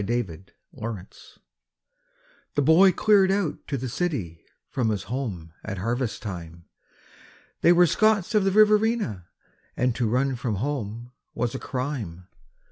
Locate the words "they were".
7.61-7.85